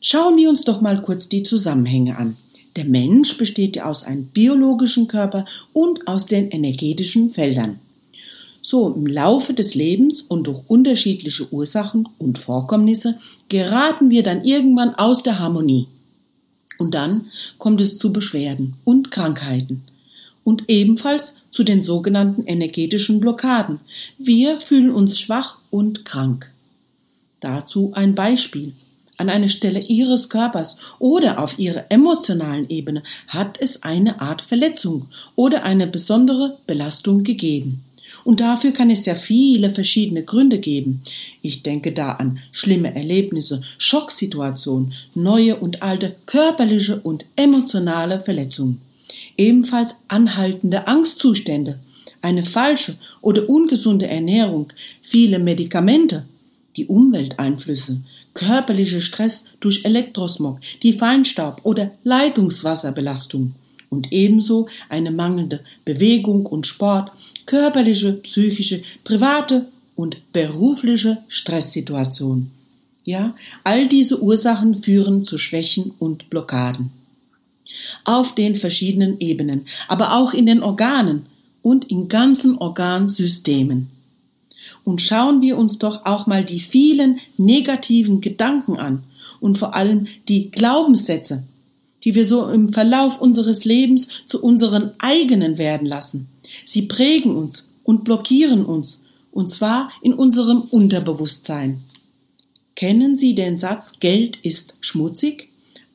Schauen 0.00 0.36
wir 0.36 0.48
uns 0.48 0.62
doch 0.62 0.80
mal 0.80 1.00
kurz 1.02 1.28
die 1.28 1.42
Zusammenhänge 1.42 2.16
an. 2.16 2.36
Der 2.76 2.84
Mensch 2.84 3.38
besteht 3.38 3.76
ja 3.76 3.86
aus 3.86 4.04
einem 4.04 4.26
biologischen 4.26 5.08
Körper 5.08 5.46
und 5.72 6.06
aus 6.06 6.26
den 6.26 6.50
energetischen 6.50 7.30
Feldern. 7.30 7.78
So 8.60 8.92
im 8.92 9.06
Laufe 9.06 9.54
des 9.54 9.74
Lebens 9.74 10.22
und 10.22 10.46
durch 10.46 10.60
unterschiedliche 10.68 11.50
Ursachen 11.52 12.08
und 12.18 12.36
Vorkommnisse 12.36 13.16
geraten 13.48 14.10
wir 14.10 14.22
dann 14.22 14.44
irgendwann 14.44 14.94
aus 14.94 15.22
der 15.22 15.38
Harmonie. 15.38 15.86
Und 16.78 16.94
dann 16.94 17.26
kommt 17.58 17.80
es 17.80 17.96
zu 17.98 18.12
Beschwerden 18.12 18.74
und 18.84 19.10
Krankheiten 19.10 19.82
und 20.44 20.64
ebenfalls 20.68 21.38
zu 21.50 21.64
den 21.64 21.80
sogenannten 21.80 22.44
energetischen 22.44 23.20
Blockaden. 23.20 23.80
Wir 24.18 24.60
fühlen 24.60 24.90
uns 24.90 25.18
schwach 25.18 25.58
und 25.70 26.04
krank. 26.04 26.52
Dazu 27.40 27.92
ein 27.94 28.14
Beispiel. 28.14 28.72
An 29.18 29.30
einer 29.30 29.48
Stelle 29.48 29.80
Ihres 29.80 30.28
Körpers 30.28 30.76
oder 30.98 31.42
auf 31.42 31.58
Ihrer 31.58 31.84
emotionalen 31.90 32.68
Ebene 32.68 33.02
hat 33.28 33.58
es 33.60 33.82
eine 33.82 34.20
Art 34.20 34.42
Verletzung 34.42 35.06
oder 35.36 35.62
eine 35.62 35.86
besondere 35.86 36.58
Belastung 36.66 37.24
gegeben. 37.24 37.82
Und 38.24 38.40
dafür 38.40 38.72
kann 38.72 38.90
es 38.90 39.06
ja 39.06 39.14
viele 39.14 39.70
verschiedene 39.70 40.24
Gründe 40.24 40.58
geben. 40.58 41.00
Ich 41.42 41.62
denke 41.62 41.92
da 41.92 42.12
an 42.12 42.38
schlimme 42.52 42.94
Erlebnisse, 42.94 43.62
Schocksituationen, 43.78 44.92
neue 45.14 45.56
und 45.56 45.82
alte 45.82 46.14
körperliche 46.26 47.00
und 47.00 47.24
emotionale 47.36 48.20
Verletzungen. 48.20 48.80
Ebenfalls 49.36 50.00
anhaltende 50.08 50.88
Angstzustände, 50.88 51.78
eine 52.20 52.44
falsche 52.44 52.98
oder 53.20 53.48
ungesunde 53.48 54.08
Ernährung, 54.08 54.72
viele 55.02 55.38
Medikamente, 55.38 56.24
die 56.76 56.86
Umwelteinflüsse, 56.86 58.00
körperlicher 58.36 59.00
Stress 59.00 59.46
durch 59.58 59.84
Elektrosmog, 59.84 60.60
die 60.84 60.92
Feinstaub 60.92 61.60
oder 61.64 61.90
Leitungswasserbelastung 62.04 63.54
und 63.88 64.12
ebenso 64.12 64.68
eine 64.88 65.10
mangelnde 65.10 65.60
Bewegung 65.84 66.46
und 66.46 66.66
Sport, 66.66 67.10
körperliche, 67.46 68.12
psychische, 68.12 68.82
private 69.02 69.66
und 69.96 70.32
berufliche 70.32 71.18
Stresssituation. 71.28 72.50
Ja, 73.04 73.34
all 73.64 73.88
diese 73.88 74.20
Ursachen 74.20 74.82
führen 74.82 75.24
zu 75.24 75.38
Schwächen 75.38 75.92
und 75.98 76.28
Blockaden. 76.28 76.90
Auf 78.04 78.34
den 78.34 78.56
verschiedenen 78.56 79.18
Ebenen, 79.20 79.66
aber 79.88 80.16
auch 80.16 80.34
in 80.34 80.46
den 80.46 80.62
Organen 80.62 81.26
und 81.62 81.90
in 81.90 82.08
ganzen 82.08 82.58
Organsystemen. 82.58 83.88
Und 84.86 85.02
schauen 85.02 85.40
wir 85.42 85.58
uns 85.58 85.80
doch 85.80 86.06
auch 86.06 86.28
mal 86.28 86.44
die 86.44 86.60
vielen 86.60 87.18
negativen 87.36 88.20
Gedanken 88.20 88.76
an 88.76 89.02
und 89.40 89.58
vor 89.58 89.74
allem 89.74 90.06
die 90.28 90.52
Glaubenssätze, 90.52 91.42
die 92.04 92.14
wir 92.14 92.24
so 92.24 92.46
im 92.46 92.72
Verlauf 92.72 93.20
unseres 93.20 93.64
Lebens 93.64 94.06
zu 94.28 94.40
unseren 94.40 94.92
eigenen 95.00 95.58
werden 95.58 95.88
lassen. 95.88 96.28
Sie 96.64 96.82
prägen 96.82 97.34
uns 97.34 97.68
und 97.82 98.04
blockieren 98.04 98.64
uns, 98.64 99.00
und 99.32 99.50
zwar 99.50 99.90
in 100.02 100.14
unserem 100.14 100.60
Unterbewusstsein. 100.60 101.82
Kennen 102.76 103.16
Sie 103.16 103.34
den 103.34 103.56
Satz 103.56 103.94
Geld 103.98 104.36
ist 104.44 104.76
schmutzig? 104.80 105.48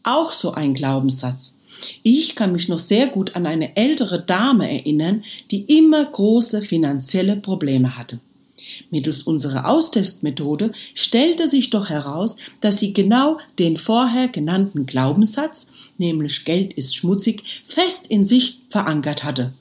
Auch 0.03 0.31
so 0.31 0.51
ein 0.51 0.73
Glaubenssatz. 0.73 1.55
Ich 2.03 2.35
kann 2.35 2.51
mich 2.51 2.67
noch 2.67 2.79
sehr 2.79 3.07
gut 3.07 3.37
an 3.37 3.45
eine 3.45 3.77
ältere 3.77 4.21
Dame 4.21 4.69
erinnern, 4.69 5.23
die 5.49 5.61
immer 5.77 6.03
große 6.03 6.61
finanzielle 6.61 7.37
Probleme 7.37 7.97
hatte. 7.97 8.19
Mittels 8.89 9.23
unserer 9.23 9.67
Austestmethode 9.69 10.71
stellte 10.93 11.47
sich 11.47 11.69
doch 11.69 11.89
heraus, 11.89 12.37
dass 12.59 12.79
sie 12.79 12.93
genau 12.93 13.37
den 13.59 13.77
vorher 13.77 14.27
genannten 14.27 14.85
Glaubenssatz, 14.85 15.67
nämlich 15.97 16.45
Geld 16.45 16.73
ist 16.73 16.95
schmutzig, 16.95 17.43
fest 17.65 18.07
in 18.07 18.23
sich 18.23 18.57
verankert 18.69 19.23
hatte. 19.23 19.53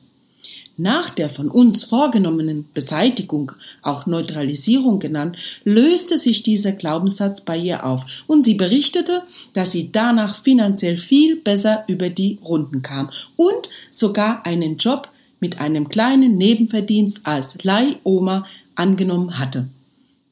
Nach 0.80 1.10
der 1.10 1.28
von 1.28 1.50
uns 1.50 1.84
vorgenommenen 1.84 2.66
Beseitigung, 2.72 3.52
auch 3.82 4.06
Neutralisierung 4.06 4.98
genannt, 4.98 5.36
löste 5.62 6.16
sich 6.16 6.42
dieser 6.42 6.72
Glaubenssatz 6.72 7.42
bei 7.42 7.58
ihr 7.58 7.84
auf 7.84 8.24
und 8.26 8.42
sie 8.42 8.54
berichtete, 8.54 9.22
dass 9.52 9.72
sie 9.72 9.92
danach 9.92 10.42
finanziell 10.42 10.96
viel 10.96 11.36
besser 11.36 11.84
über 11.86 12.08
die 12.08 12.38
Runden 12.42 12.80
kam 12.80 13.10
und 13.36 13.68
sogar 13.90 14.46
einen 14.46 14.78
Job 14.78 15.08
mit 15.38 15.60
einem 15.60 15.86
kleinen 15.90 16.38
Nebenverdienst 16.38 17.20
als 17.24 17.62
Leihoma 17.62 18.44
angenommen 18.80 19.38
hatte. 19.38 19.68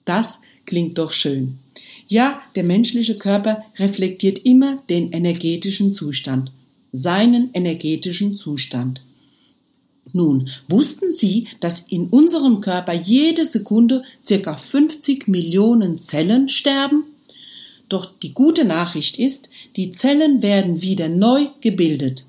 Das 0.05 0.41
klingt 0.65 0.99
doch 0.99 1.13
schön. 1.13 1.59
Ja, 2.09 2.41
der 2.57 2.65
menschliche 2.65 3.17
Körper 3.17 3.63
reflektiert 3.79 4.39
immer 4.41 4.79
den 4.89 5.13
energetischen 5.13 5.93
Zustand, 5.93 6.51
seinen 6.91 7.51
energetischen 7.53 8.37
Zustand. 8.37 9.03
Nun, 10.15 10.49
wussten 10.69 11.13
Sie, 11.13 11.49
dass 11.61 11.85
in 11.89 12.07
unserem 12.07 12.63
Körper 12.63 12.95
jede 12.95 13.45
Sekunde 13.45 14.03
circa 14.25 14.57
50 14.57 15.29
Millionen 15.29 15.99
Zellen 15.99 16.49
sterben? 16.49 17.05
Doch 17.91 18.11
die 18.23 18.33
gute 18.33 18.65
Nachricht 18.65 19.19
ist, 19.19 19.51
die 19.77 19.93
Zellen 19.93 20.43
werden 20.43 20.81
wieder 20.81 21.11
neu 21.11 21.47
gebildet. 21.61 22.25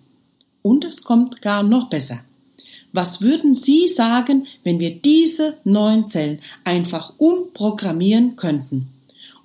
Und 0.62 0.84
es 0.84 1.04
kommt 1.04 1.42
gar 1.42 1.64
noch 1.64 1.90
besser. 1.90 2.20
Was 2.92 3.22
würden 3.22 3.54
Sie 3.54 3.88
sagen, 3.88 4.48
wenn 4.64 4.80
wir 4.80 4.96
diese 4.96 5.58
neuen 5.64 6.06
Zellen 6.06 6.40
einfach 6.64 7.14
umprogrammieren 7.18 8.36
könnten? 8.36 8.88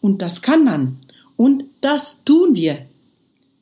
Und 0.00 0.22
das 0.22 0.42
kann 0.42 0.64
man. 0.64 0.96
Und 1.36 1.64
das 1.80 2.22
tun 2.24 2.54
wir. 2.54 2.78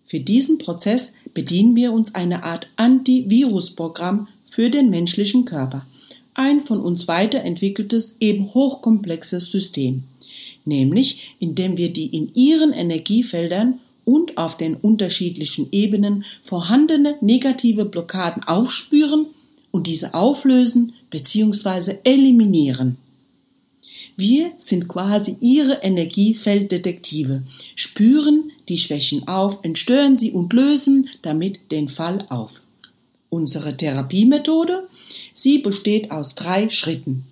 Für 0.07 0.21
diesen 0.21 0.59
Prozess 0.59 1.15
bedienen 1.35 1.75
wir 1.75 1.93
uns 1.93 2.15
einer 2.15 2.45
Art 2.45 2.69
Antivirusprogramm 2.77 4.29
für 4.49 4.71
den 4.71 4.91
menschlichen 4.91 5.45
Körper. 5.45 5.87
ein 6.35 6.63
von 6.63 6.81
uns 6.81 7.09
weiterentwickeltes, 7.09 8.17
eben 8.21 8.55
hochkomplexes 8.55 9.51
System, 9.51 10.03
nämlich 10.65 11.35
indem 11.41 11.77
wir 11.77 11.93
die 11.93 12.07
in 12.07 12.35
ihren 12.35 12.73
Energiefeldern 12.73 13.79
und 14.05 14.39
auf 14.39 14.57
den 14.57 14.75
unterschiedlichen 14.75 15.69
Ebenen 15.73 16.25
vorhandene 16.43 17.17
negative 17.21 17.85
Blockaden 17.85 18.45
aufspüren 18.45 19.27
und 19.73 19.89
diese 19.89 20.15
auflösen 20.15 20.93
bzw. 21.11 21.97
eliminieren. 22.05 22.97
Wir 24.17 24.53
sind 24.59 24.89
quasi 24.89 25.37
ihre 25.41 25.81
Energiefelddetektive, 25.83 27.43
spüren 27.75 28.53
die 28.69 28.79
Schwächen 28.79 29.27
auf, 29.27 29.61
entstören 29.65 30.15
sie 30.15 30.31
und 30.33 30.53
lösen 30.53 31.09
damit 31.23 31.73
den 31.73 31.89
Fall 31.89 32.25
auf. 32.29 32.63
Unsere 33.31 33.77
Therapiemethode, 33.77 34.87
sie 35.35 35.59
besteht 35.59 36.11
aus 36.11 36.35
drei 36.35 36.69
Schritten. 36.71 37.25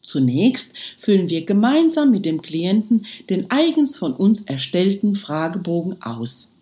Zunächst 0.00 0.72
füllen 0.96 1.28
wir 1.28 1.44
gemeinsam 1.44 2.12
mit 2.12 2.24
dem 2.24 2.40
Klienten 2.40 3.04
den 3.28 3.50
eigens 3.50 3.96
von 3.96 4.12
uns 4.12 4.42
erstellten 4.42 5.16
Fragebogen 5.16 6.00
aus. 6.00 6.52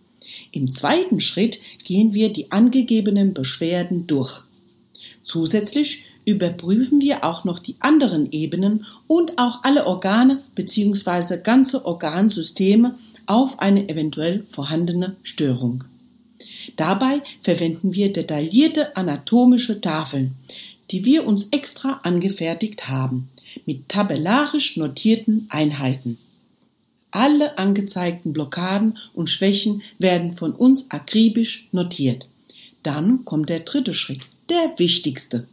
Im 0.51 0.71
zweiten 0.71 1.21
Schritt 1.21 1.61
gehen 1.85 2.15
wir 2.15 2.33
die 2.33 2.51
angegebenen 2.51 3.35
Beschwerden 3.35 4.07
durch. 4.07 4.43
Zusätzlich 5.25 6.05
überprüfen 6.25 7.01
wir 7.01 7.25
auch 7.25 7.45
noch 7.45 7.59
die 7.59 7.77
anderen 7.81 8.31
Ebenen 8.33 8.87
und 9.07 9.39
auch 9.39 9.63
alle 9.65 9.87
Organe 9.87 10.39
bzw. 10.55 11.39
ganze 11.43 11.85
Organsysteme 11.85 12.95
auf 13.27 13.61
eine 13.61 13.89
eventuell 13.89 14.45
vorhandene 14.49 15.17
Störung. 15.23 15.85
Dabei 16.77 17.21
verwenden 17.43 17.95
wir 17.95 18.13
detaillierte 18.13 18.97
anatomische 18.97 19.81
Tafeln, 19.81 20.35
die 20.91 21.05
wir 21.05 21.27
uns 21.27 21.49
extra 21.51 22.01
angefertigt 22.03 22.89
haben 22.89 23.29
mit 23.67 23.89
tabellarisch 23.89 24.77
notierten 24.77 25.47
Einheiten. 25.49 26.19
Alle 27.11 27.59
angezeigten 27.59 28.33
Blockaden 28.33 28.99
und 29.13 29.31
Schwächen 29.31 29.83
werden 29.99 30.37
von 30.37 30.53
uns 30.53 30.91
akribisch 30.91 31.69
notiert. 31.71 32.27
Dann 32.83 33.25
kommt 33.25 33.49
der 33.49 33.61
dritte 33.61 33.95
Schritt, 33.95 34.23
der 34.51 34.75
wichtigste. 34.77 35.47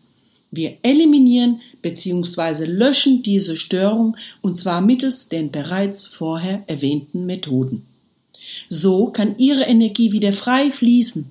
Wir 0.51 0.77
eliminieren 0.83 1.61
bzw. 1.81 2.65
löschen 2.65 3.23
diese 3.23 3.55
Störung 3.55 4.17
und 4.41 4.57
zwar 4.57 4.81
mittels 4.81 5.29
den 5.29 5.51
bereits 5.51 6.05
vorher 6.05 6.63
erwähnten 6.67 7.25
Methoden. 7.25 7.85
So 8.69 9.07
kann 9.07 9.37
Ihre 9.37 9.63
Energie 9.63 10.11
wieder 10.11 10.33
frei 10.33 10.71
fließen. 10.71 11.25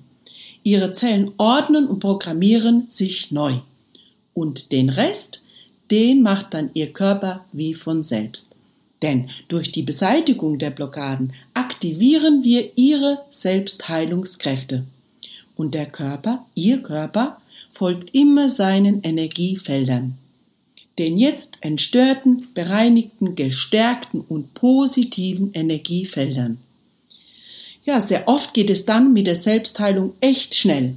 Ihre 0.63 0.91
Zellen 0.93 1.31
ordnen 1.37 1.87
und 1.87 1.99
programmieren 1.99 2.85
sich 2.89 3.31
neu. 3.31 3.53
Und 4.33 4.71
den 4.71 4.89
Rest 4.89 5.41
den 5.91 6.21
macht 6.21 6.53
dann 6.53 6.71
ihr 6.73 6.93
Körper 6.93 7.45
wie 7.51 7.73
von 7.73 8.01
selbst. 8.01 8.55
Denn 9.01 9.29
durch 9.49 9.71
die 9.71 9.83
Beseitigung 9.83 10.57
der 10.57 10.69
Blockaden 10.69 11.33
aktivieren 11.53 12.43
wir 12.43 12.77
ihre 12.77 13.19
Selbstheilungskräfte. 13.29 14.85
Und 15.57 15.73
der 15.73 15.87
Körper, 15.87 16.45
ihr 16.55 16.81
Körper, 16.81 17.40
folgt 17.81 18.13
immer 18.13 18.47
seinen 18.47 19.01
Energiefeldern. 19.01 20.15
Den 20.99 21.17
jetzt 21.17 21.57
entstörten, 21.61 22.47
bereinigten, 22.53 23.33
gestärkten 23.33 24.21
und 24.21 24.53
positiven 24.53 25.51
Energiefeldern. 25.53 26.59
Ja, 27.83 27.99
sehr 27.99 28.27
oft 28.27 28.53
geht 28.53 28.69
es 28.69 28.85
dann 28.85 29.13
mit 29.13 29.25
der 29.25 29.35
Selbstheilung 29.35 30.13
echt 30.19 30.53
schnell. 30.53 30.95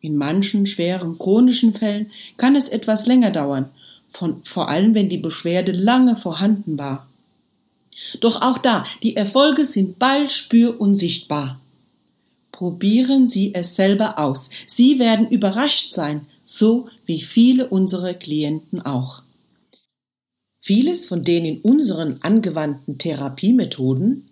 In 0.00 0.16
manchen 0.16 0.66
schweren 0.66 1.16
chronischen 1.16 1.72
Fällen 1.72 2.10
kann 2.38 2.56
es 2.56 2.70
etwas 2.70 3.06
länger 3.06 3.30
dauern 3.30 3.70
von, 4.12 4.42
vor 4.42 4.68
allem 4.68 4.96
wenn 4.96 5.08
die 5.08 5.18
Beschwerde 5.18 5.70
lange 5.70 6.16
vorhanden 6.16 6.76
war. 6.76 7.06
Doch 8.18 8.42
auch 8.42 8.58
da, 8.58 8.84
die 9.04 9.14
Erfolge 9.14 9.64
sind 9.64 10.00
bald 10.00 10.32
spür- 10.32 10.80
und 10.80 10.96
sichtbar. 10.96 11.60
Probieren 12.54 13.26
Sie 13.26 13.52
es 13.52 13.74
selber 13.74 14.16
aus. 14.16 14.48
Sie 14.68 15.00
werden 15.00 15.28
überrascht 15.28 15.92
sein, 15.92 16.24
so 16.44 16.88
wie 17.04 17.20
viele 17.20 17.66
unserer 17.66 18.14
Klienten 18.14 18.80
auch. 18.80 19.22
Vieles 20.60 21.06
von 21.06 21.24
den 21.24 21.44
in 21.44 21.58
unseren 21.62 22.18
angewandten 22.22 22.96
Therapiemethoden 22.96 24.28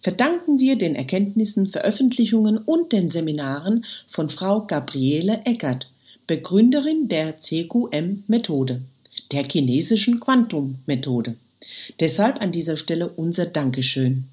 verdanken 0.00 0.60
wir 0.60 0.78
den 0.78 0.94
Erkenntnissen, 0.94 1.66
Veröffentlichungen 1.66 2.58
und 2.58 2.92
den 2.92 3.08
Seminaren 3.08 3.84
von 4.06 4.30
Frau 4.30 4.66
Gabriele 4.66 5.36
Eckert, 5.44 5.90
Begründerin 6.28 7.08
der 7.08 7.40
CQM-Methode 7.40 8.82
der 9.32 9.42
chinesischen 9.42 10.20
Quantum-Methode. 10.20 11.34
Deshalb 11.98 12.40
an 12.40 12.52
dieser 12.52 12.76
Stelle 12.76 13.08
unser 13.08 13.46
Dankeschön. 13.46 14.28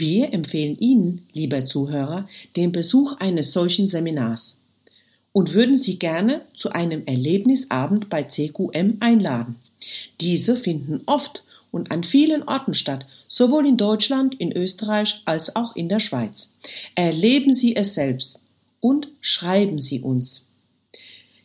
Wir 0.00 0.32
empfehlen 0.32 0.78
Ihnen, 0.78 1.26
lieber 1.34 1.66
Zuhörer, 1.66 2.26
den 2.56 2.72
Besuch 2.72 3.18
eines 3.18 3.52
solchen 3.52 3.86
Seminars 3.86 4.56
und 5.32 5.52
würden 5.52 5.76
Sie 5.76 5.98
gerne 5.98 6.40
zu 6.56 6.70
einem 6.70 7.04
Erlebnisabend 7.04 8.08
bei 8.08 8.22
CQM 8.22 8.96
einladen. 9.00 9.56
Diese 10.20 10.56
finden 10.56 11.02
oft 11.04 11.44
und 11.70 11.92
an 11.92 12.02
vielen 12.02 12.42
Orten 12.44 12.74
statt, 12.74 13.04
sowohl 13.28 13.66
in 13.66 13.76
Deutschland, 13.76 14.40
in 14.40 14.52
Österreich 14.52 15.20
als 15.26 15.54
auch 15.54 15.76
in 15.76 15.90
der 15.90 16.00
Schweiz. 16.00 16.54
Erleben 16.94 17.52
Sie 17.52 17.76
es 17.76 17.94
selbst 17.94 18.40
und 18.80 19.06
schreiben 19.20 19.78
Sie 19.78 20.00
uns. 20.00 20.46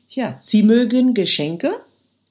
Ja, 0.09 0.37
Sie 0.39 0.63
mögen 0.63 1.13
Geschenke 1.13 1.71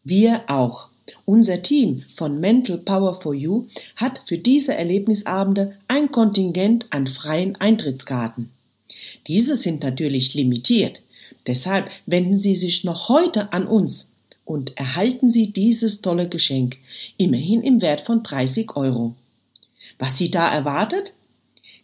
wir 0.07 0.43
auch. 0.49 0.89
Unser 1.27 1.63
Team 1.63 2.03
von 2.17 2.41
Mental 2.41 2.79
Power 2.79 3.15
for 3.15 3.35
You 3.35 3.67
hat 3.97 4.21
für 4.27 4.39
diese 4.39 4.75
Erlebnisabende 4.75 5.77
ein 5.89 6.11
Kontingent 6.11 6.87
an 6.91 7.07
freien 7.07 7.57
Eintrittskarten. 7.57 8.51
Diese 9.27 9.57
sind 9.57 9.83
natürlich 9.83 10.35
limitiert. 10.35 11.03
Deshalb 11.47 11.91
wenden 12.07 12.37
Sie 12.37 12.55
sich 12.55 12.85
noch 12.85 13.09
heute 13.09 13.53
an 13.53 13.67
uns 13.67 14.11
und 14.45 14.77
erhalten 14.77 15.29
Sie 15.29 15.53
dieses 15.53 16.03
tolle 16.03 16.29
Geschenk, 16.29 16.77
immerhin 17.17 17.63
im 17.63 17.81
Wert 17.81 18.01
von 18.01 18.23
30 18.23 18.77
Euro. 18.77 19.15
Was 19.99 20.19
Sie 20.19 20.31
da 20.31 20.53
erwartet? 20.53 21.15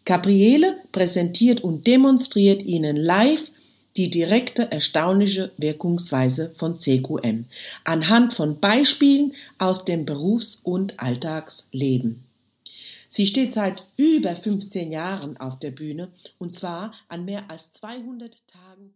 Gabriele 0.05 0.77
präsentiert 0.93 1.63
und 1.63 1.87
demonstriert 1.87 2.63
Ihnen 2.63 2.97
live 2.97 3.51
die 3.97 4.11
direkte 4.11 4.71
erstaunliche 4.71 5.51
Wirkungsweise 5.57 6.53
von 6.57 6.77
CQM 6.77 7.45
anhand 7.85 8.33
von 8.33 8.61
Beispielen 8.61 9.33
aus 9.59 9.85
dem 9.85 10.07
Berufs- 10.07 10.61
und 10.63 11.01
Alltagsleben. 11.01 12.25
Sie 13.09 13.27
steht 13.27 13.53
seit 13.53 13.83
über 13.97 14.37
15 14.37 14.93
Jahren 14.93 15.37
auf 15.37 15.59
der 15.59 15.73
Bühne 15.73 16.09
und 16.39 16.53
zwar 16.53 16.93
an 17.09 17.25
mehr 17.25 17.43
als 17.51 17.73
200 17.73 18.37
Tagen 18.47 18.95